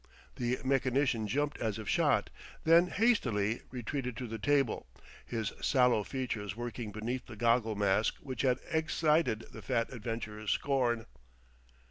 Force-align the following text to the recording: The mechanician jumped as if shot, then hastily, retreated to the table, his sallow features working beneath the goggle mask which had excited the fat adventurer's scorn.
The 0.37 0.57
mechanician 0.65 1.27
jumped 1.27 1.59
as 1.59 1.77
if 1.77 1.87
shot, 1.87 2.31
then 2.63 2.87
hastily, 2.87 3.61
retreated 3.69 4.17
to 4.17 4.27
the 4.27 4.39
table, 4.39 4.87
his 5.23 5.53
sallow 5.61 6.03
features 6.03 6.55
working 6.55 6.91
beneath 6.91 7.27
the 7.27 7.35
goggle 7.35 7.75
mask 7.75 8.15
which 8.19 8.41
had 8.41 8.57
excited 8.71 9.41
the 9.51 9.61
fat 9.61 9.93
adventurer's 9.93 10.49
scorn. 10.49 11.05